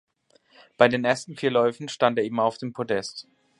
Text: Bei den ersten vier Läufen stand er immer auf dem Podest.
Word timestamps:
Bei 0.77 0.87
den 0.87 1.05
ersten 1.05 1.35
vier 1.35 1.51
Läufen 1.51 1.87
stand 1.87 2.17
er 2.17 2.25
immer 2.25 2.41
auf 2.43 2.57
dem 2.57 2.73
Podest. 2.73 3.27